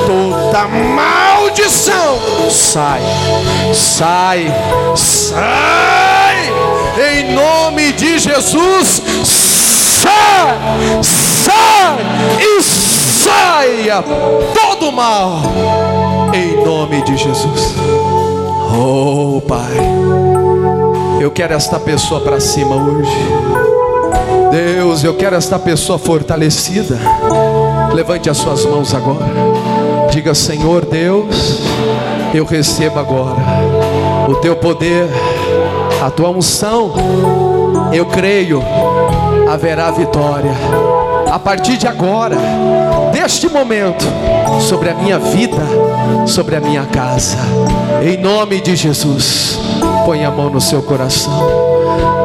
[0.06, 2.20] toda maldição
[2.50, 3.02] sai,
[3.74, 4.52] sai,
[4.96, 6.54] sai,
[7.12, 10.58] em nome de Jesus, sai,
[11.02, 11.98] sai
[12.40, 12.62] e
[13.24, 14.04] saia
[14.54, 15.42] todo mal,
[16.34, 17.76] em nome de Jesus.
[18.76, 20.23] Oh Pai.
[21.24, 23.10] Eu quero esta pessoa para cima hoje.
[24.52, 27.00] Deus, eu quero esta pessoa fortalecida.
[27.94, 29.32] Levante as suas mãos agora.
[30.12, 31.62] Diga, Senhor Deus,
[32.34, 33.40] eu recebo agora
[34.28, 35.08] o teu poder,
[36.06, 36.92] a tua unção.
[37.94, 38.62] Eu creio,
[39.50, 40.52] haverá vitória.
[41.32, 42.36] A partir de agora,
[43.14, 44.04] deste momento,
[44.60, 45.64] sobre a minha vida,
[46.28, 47.38] sobre a minha casa,
[48.04, 49.58] em nome de Jesus,
[50.06, 51.34] põe a mão no seu coração.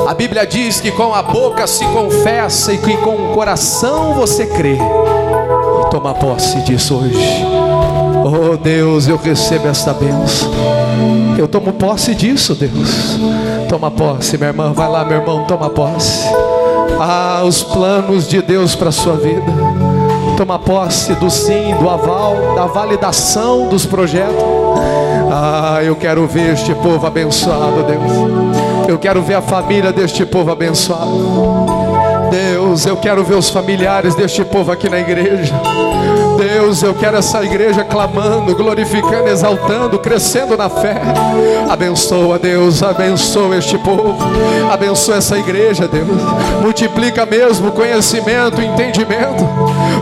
[0.09, 4.47] A Bíblia diz que com a boca se confessa e que com o coração você
[4.47, 4.79] crê.
[5.91, 7.45] Toma posse disso hoje.
[8.25, 10.51] Oh Deus, eu recebo esta bênção.
[11.39, 13.19] Eu tomo posse disso, Deus.
[13.69, 14.73] Toma posse, minha irmã.
[14.73, 16.27] Vai lá, meu irmão, toma posse.
[17.01, 19.53] Ah, os planos de Deus para a sua vida.
[20.37, 24.68] Toma posse do sim, do aval, da validação dos projetos.
[25.31, 28.89] Ah, eu quero ver este povo abençoado, Deus.
[28.89, 31.78] Eu quero ver a família deste povo abençoado.
[32.79, 35.53] Deus, eu quero ver os familiares deste povo aqui na igreja.
[36.37, 41.03] Deus, eu quero essa igreja clamando, glorificando, exaltando, crescendo na fé.
[41.69, 44.17] Abençoa, Deus, abençoa este povo,
[44.71, 46.07] abençoa essa igreja, Deus.
[46.63, 49.45] Multiplica mesmo conhecimento, entendimento.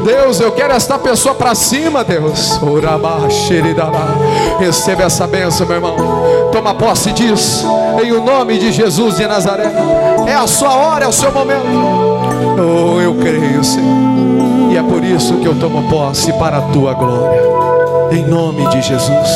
[0.05, 2.61] Deus, eu quero esta pessoa para cima, Deus.
[4.59, 6.16] Receba essa bênção, meu irmão.
[6.57, 7.67] Toma posse disso
[8.03, 9.71] em o nome de Jesus de Nazaré.
[10.27, 11.67] É a sua hora, é o seu momento.
[12.59, 14.73] Oh, eu creio, Senhor.
[14.73, 17.43] E é por isso que eu tomo posse para a tua glória.
[18.11, 19.29] Em nome de Jesus.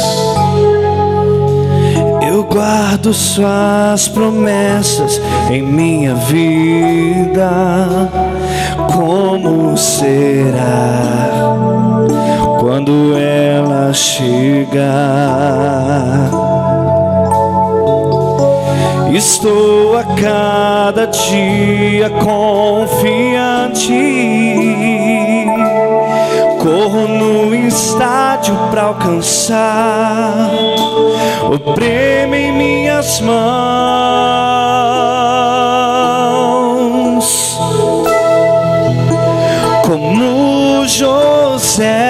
[2.26, 7.50] Eu guardo suas promessas em minha vida.
[8.94, 11.28] Como será
[12.58, 15.50] quando ela chegar?
[19.20, 23.92] Estou a cada dia confiante.
[26.58, 30.50] Corro no estádio para alcançar
[31.52, 33.60] o prêmio em minhas mãos.
[39.84, 42.09] Como José,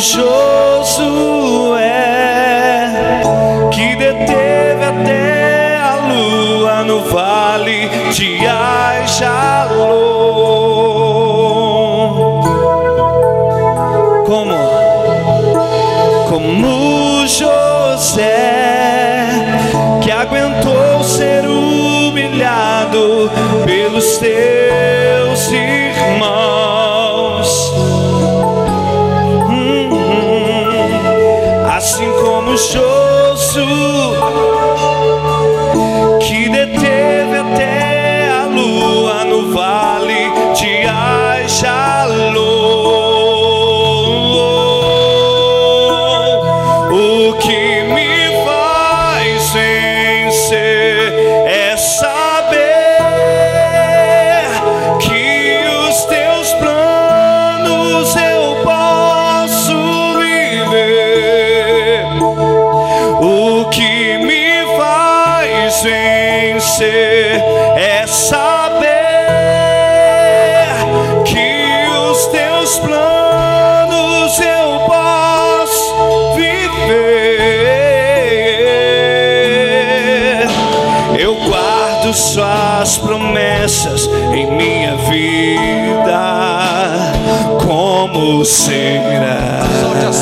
[0.00, 0.39] assim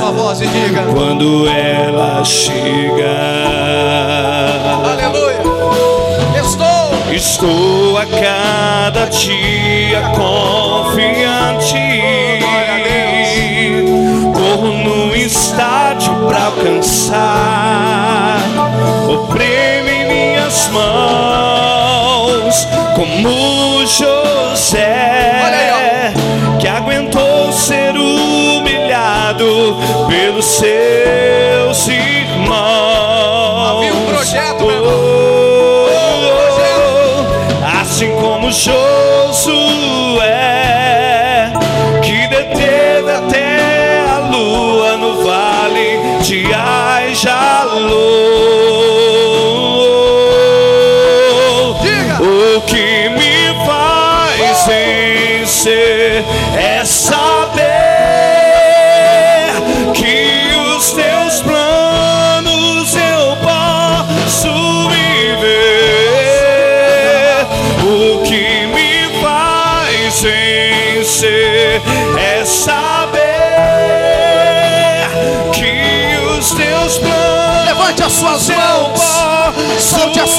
[0.09, 3.05] sua voz e diga: quando ela chega.
[4.85, 5.43] Aleluia.
[6.41, 7.13] Estou.
[7.13, 11.77] Estou a cada dia confiante.
[14.35, 18.39] Corro no estádio para alcançar
[19.09, 24.28] o prêmio em minhas mãos, como José,
[30.09, 33.77] pelos seus irmãos.
[33.77, 34.93] Havia um projeto, meu irmão.
[37.61, 38.88] Oh, assim como Josué,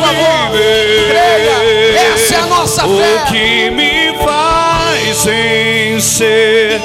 [0.09, 1.09] Viver.
[1.09, 2.13] Creia.
[2.13, 3.25] Essa é a nossa O fé.
[3.29, 6.81] que me faz vencer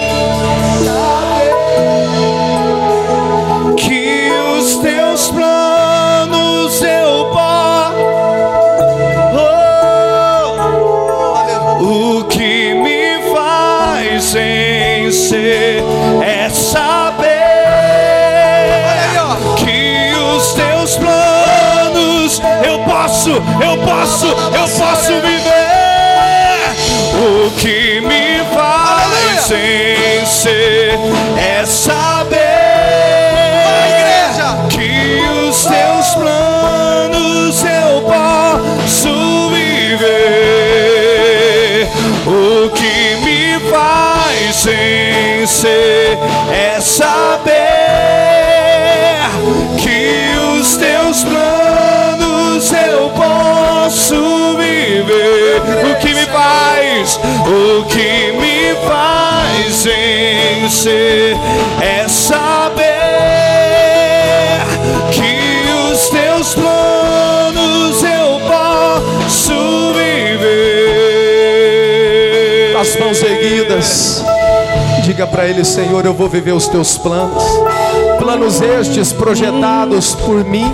[72.85, 74.22] as mãos erguidas.
[75.05, 77.43] Diga para ele, Senhor, eu vou viver os teus planos.
[78.18, 80.70] Planos estes projetados por mim.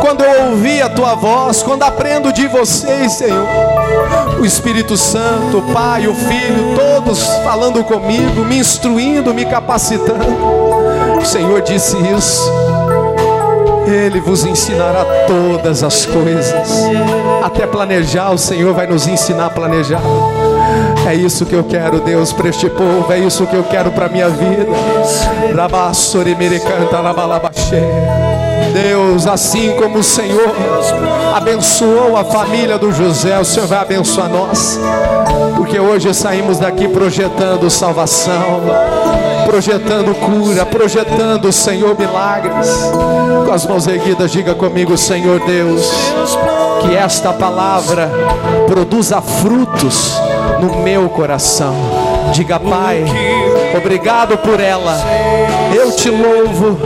[0.00, 3.46] Quando eu ouvi a tua voz, quando aprendo de vocês, Senhor.
[4.40, 10.24] O Espírito Santo, o Pai, o Filho, todos falando comigo, me instruindo, me capacitando.
[11.20, 12.50] O Senhor disse isso.
[13.86, 16.68] Ele vos ensinará todas as coisas.
[17.42, 20.00] Até planejar, o Senhor vai nos ensinar a planejar.
[21.06, 23.12] É isso que eu quero, Deus, para este povo.
[23.12, 24.66] É isso que eu quero para minha vida.
[28.72, 30.54] Deus, assim como o Senhor
[31.34, 34.80] abençoou a família do José, o Senhor vai abençoar nós.
[35.56, 38.62] Porque hoje saímos daqui projetando salvação,
[39.44, 42.68] projetando cura, projetando, Senhor, milagres.
[43.44, 45.90] Com as mãos erguidas, diga comigo, Senhor Deus,
[46.82, 48.10] que esta palavra
[48.66, 50.14] produza frutos
[50.60, 51.74] no meu coração.
[52.32, 53.04] Diga, Pai,
[53.76, 54.96] obrigado por ela.
[55.74, 56.78] Eu te louvo,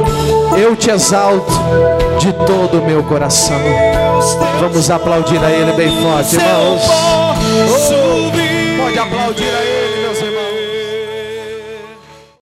[0.56, 1.52] eu te exalto
[2.18, 3.58] de todo o meu coração.
[4.60, 6.82] Vamos aplaudir a Ele bem forte, irmãos.
[8.32, 8.82] Viver.
[8.82, 9.67] Pode aplaudir a Ele.